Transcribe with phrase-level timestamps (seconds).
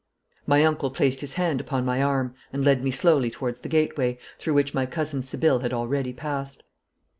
[0.47, 4.17] My uncle placed his hand upon my arm and led me slowly towards the gateway,
[4.39, 6.63] through which my cousin Sibylle had already passed.